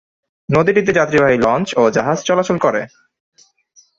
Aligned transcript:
নদীটিতে 0.49 0.91
যাত্রীবাহী 0.93 1.37
লঞ্চ 1.37 1.67
ও 1.77 1.83
জাহাজ 1.95 2.17
চলাচল 2.23 2.57
করে। 2.57 2.81